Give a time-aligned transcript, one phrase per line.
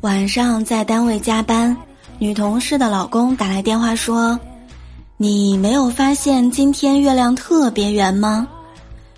[0.00, 1.76] 晚上在单位加班，
[2.18, 4.38] 女同事的老公打来电话说
[5.16, 8.46] ：“你没有发现今天月亮特别圆吗？”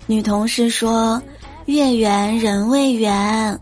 [0.07, 1.21] 女同事说
[1.65, 3.59] ：“月圆人未圆。”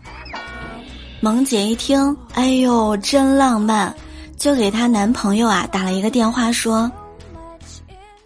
[1.20, 3.94] 萌姐一听，哎呦，真浪漫，
[4.36, 6.90] 就给她男朋友啊打了一个电话说：“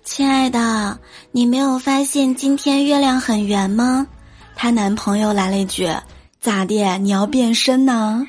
[0.05, 0.99] 亲爱的，
[1.33, 4.07] 你没有发现今天月亮很圆吗？”
[4.57, 5.93] 她男朋友来了一句
[6.41, 6.97] ：“咋的？
[6.99, 8.25] 你要变身呢？”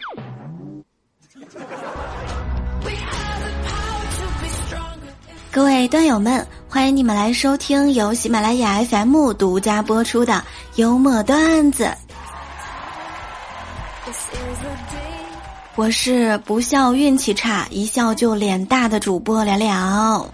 [5.51, 10.43] 各位段友们，欢迎你们来收听由喜马拉雅 FM 独家播出的
[10.75, 11.89] 幽默段子。
[15.76, 20.27] 我是不笑运气差，一笑就脸大的主播聊聊。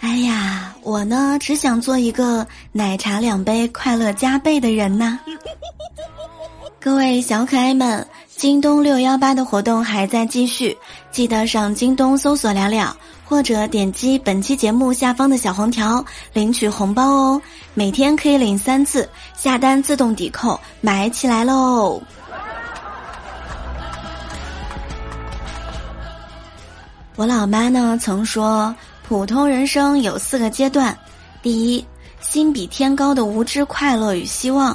[0.00, 5.18] 哎呀，我呢只想做一个奶茶两杯快乐加倍的人呐！
[6.80, 8.04] 各位小可爱们，
[8.36, 10.76] 京东六幺八的活动还在继续，
[11.12, 17.42] 记得上京东搜索聊聊，或者点击本期节目下方的小黄条领取红包哦，
[17.74, 22.02] 每天可以领三次，下单自动抵扣，买起来喽！
[27.14, 28.74] 我老妈呢曾说，
[29.06, 30.96] 普通人生有四个阶段：
[31.42, 31.84] 第一，
[32.20, 34.74] 心比天高的无知快乐与希望；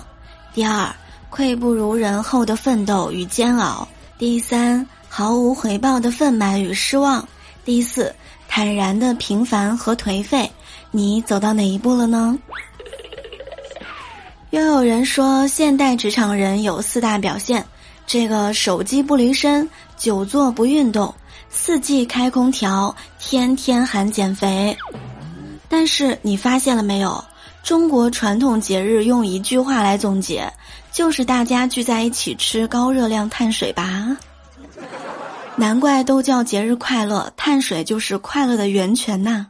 [0.54, 0.96] 第二，
[1.32, 3.88] 愧不如人后的奋斗与煎熬；
[4.20, 7.24] 第三，毫无回报的愤懑与失望；
[7.66, 8.14] 第四，
[8.48, 10.50] 坦然的平凡和颓废。
[10.92, 12.38] 你走到哪一步了呢？
[14.52, 17.66] 又有人说，现代职场人有四大表现：
[18.06, 21.12] 这个手机不离身，久坐不运动。
[21.50, 24.78] 四季开空调，天天喊减肥，
[25.68, 27.24] 但是你发现了没有？
[27.64, 30.50] 中国传统节日用一句话来总结，
[30.92, 34.16] 就是大家聚在一起吃高热量碳水吧。
[35.58, 39.48] 难怪都叫节日快乐，碳水就是快乐的源泉呐。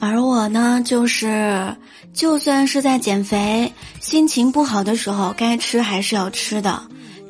[0.00, 1.76] 而我呢，就是。
[2.12, 6.80] 就算是在减肥，心情不好的时候，该吃还是要吃的；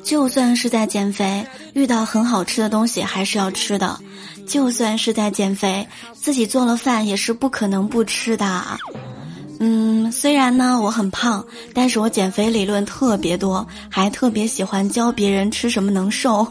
[0.03, 3.99] 就算是在减肥，遇到很好吃的东西还是要吃的；
[4.47, 8.79] 就算是在减肥，自己做了饭也是不可能不吃的。
[9.59, 16.47] 嗯，虽然呢我很胖，但是我减肥理论特别多，还特别喜欢教别人吃什么能瘦。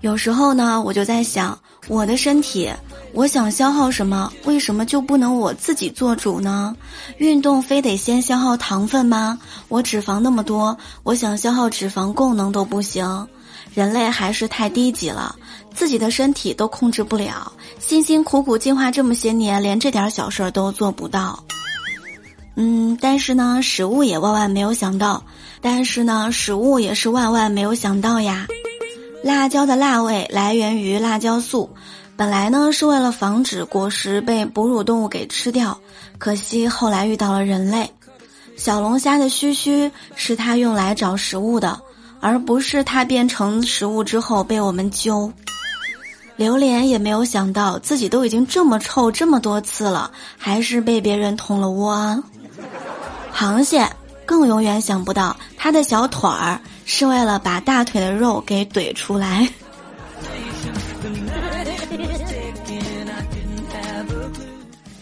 [0.00, 1.58] 有时候呢，我就在想，
[1.88, 2.70] 我的身体。
[3.16, 4.30] 我想消耗什么？
[4.44, 6.76] 为什么就不能我自己做主呢？
[7.16, 9.38] 运动非得先消耗糖分吗？
[9.68, 13.26] 我脂肪那么多，我想消耗脂肪功能都不行。
[13.72, 15.34] 人类还是太低级了，
[15.74, 21.42] 自己的身体都控制不了，辛辛苦苦进化这么些年，连这点小事儿都做不到。
[22.54, 25.24] 嗯，但是呢，食物也万万没有想到，
[25.62, 28.46] 但是呢，食物也是万万没有想到呀。
[29.22, 31.70] 辣椒的辣味来源于辣椒素。
[32.16, 35.78] 本来呢是为了防止果实被哺乳动物给吃掉，
[36.18, 37.90] 可惜后来遇到了人类。
[38.56, 41.78] 小龙虾的须须是它用来找食物的，
[42.20, 45.30] 而不是它变成食物之后被我们揪。
[46.36, 52.22] 榴莲也没有想到自己都已经这么臭这么多次了，还是被别人捅了窝。
[53.34, 53.86] 螃蟹
[54.24, 59.46] 更永远想不到它的小腿儿是为了把大腿的肉给怼出来。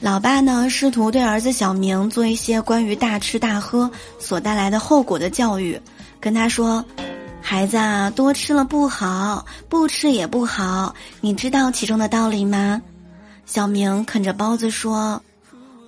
[0.05, 5.81] 老爸呢，试图对儿子小明做一些关于大吃大喝所带来的后果的教育，
[6.21, 6.85] 跟他说
[7.41, 12.83] ：“孩子啊，多吃了不好，不吃也不好，你知道其中的道理吗？”
[13.47, 15.23] 小明啃着包子说：“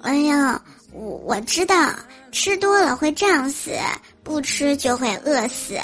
[0.01, 0.59] 哎呀，
[0.95, 1.93] 我我知道，
[2.33, 3.73] 吃多了会胀死，
[4.25, 5.77] 不吃就会饿死。”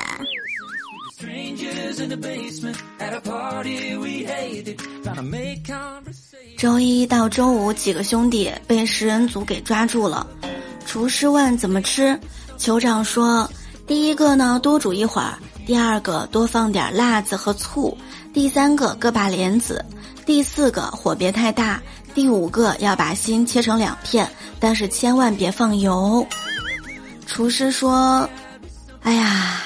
[6.63, 10.25] 周一到周五，几个兄弟被食人族给抓住了。
[10.87, 12.17] 厨师问怎么吃，
[12.57, 13.51] 酋长说：
[13.85, 15.33] 第一个呢，多煮一会儿；
[15.67, 17.93] 第二个，多放点辣子和醋；
[18.33, 19.85] 第三个，割把莲子；
[20.25, 21.81] 第四个，火别太大；
[22.15, 24.31] 第五个，要把心切成两片，
[24.61, 26.25] 但是千万别放油。
[27.27, 28.31] 厨师说：
[29.03, 29.63] 哎呀。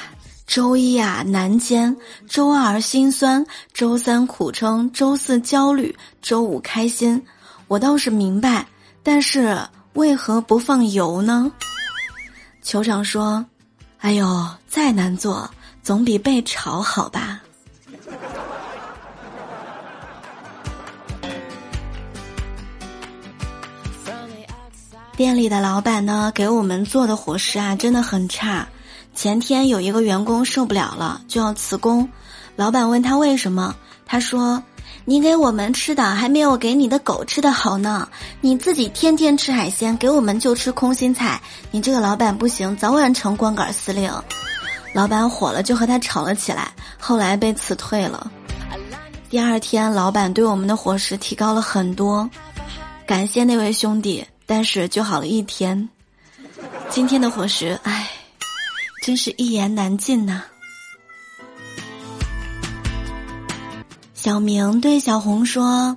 [0.46, 1.94] 周一啊难煎，
[2.28, 3.44] 周二心酸，
[3.75, 7.20] 周三苦撑，周四焦虑，周五开心。
[7.66, 8.64] 我倒是明白，
[9.02, 9.58] 但是
[9.94, 11.50] 为何不放油呢？
[12.64, 13.44] 酋长说
[13.98, 15.50] ：“哎呦，再难做
[15.82, 17.40] 总比被炒好吧。
[25.16, 28.66] 店里的老板呢，给我们做的伙食啊，真的很差。
[29.16, 32.06] 前天有一个员工受不了了，就要辞工。
[32.54, 33.74] 老板问他为什么，
[34.04, 34.62] 他说
[35.06, 38.06] ：“你给我们吃的还没有给你的狗吃的好呢。
[38.42, 41.40] 你自己天天吃海鲜，给我们就吃空心菜。
[41.70, 44.12] 你这个老板不行，早晚成光杆司令。”
[44.92, 48.30] 老板火了，就和他吵了起来，后来被辞退了。
[49.30, 52.28] 第二天，老板对我们的伙食提高了很多，
[53.06, 54.26] 感谢那位兄弟。
[54.44, 55.88] 但是就好了一天，
[56.88, 58.08] 今天的伙食，唉，
[59.06, 60.42] 真是一言难尽呐。
[64.14, 65.96] 小明对小红说：“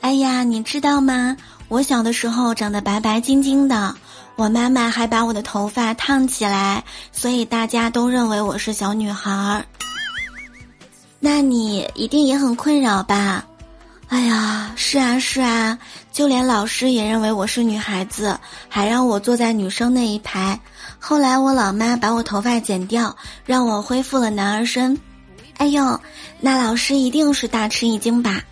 [0.00, 1.36] 哎呀，你知道吗？
[1.68, 3.94] 我小的时候长得白白净净的，
[4.36, 6.82] 我妈妈还把我的头发烫起来，
[7.12, 9.62] 所以大家都认为我是小女孩儿。
[11.20, 13.44] 那你一定也很困扰吧？”
[14.08, 15.78] 哎呀，是啊是啊，
[16.10, 18.34] 就连老师也认为我是女孩子，
[18.66, 20.58] 还让我坐在女生那一排。
[21.08, 24.98] 后来我老妈把我头发剪掉，让我恢复了男儿身。
[25.56, 26.00] 哎呦，
[26.40, 28.42] 那老师一定是大吃一惊吧？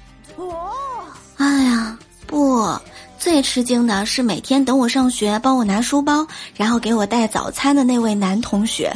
[1.36, 1.98] 哎呀，
[2.28, 2.72] 不，
[3.18, 6.24] 最吃惊的是每天等我上学，帮我拿书包，
[6.54, 8.92] 然后给我带早餐的那位男同学。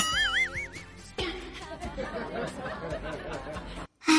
[4.05, 4.15] 哎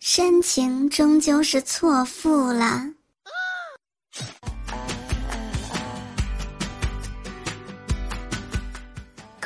[0.00, 2.82] 深情终究是错付了。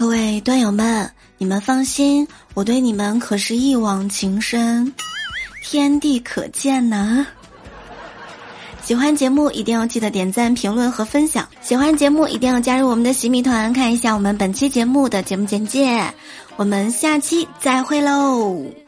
[0.02, 1.08] 各位端友们，
[1.38, 4.92] 你们放心，我对你们可是一往情深，
[5.62, 7.24] 天地可见呐。
[8.82, 11.48] 喜欢节目一定要记得点赞、评论和分享。
[11.60, 16.02] 喜欢节目一定要加入我们的洗米团，看一下我们本期节目的节目简介。
[16.56, 18.81] 我们下期再会喽。